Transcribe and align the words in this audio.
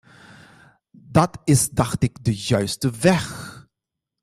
Dat 1.07 1.37
is 1.43 1.69
dacht 1.69 2.03
ik 2.03 2.17
de 2.23 2.35
juiste 2.41 2.91
weg. 2.91 3.49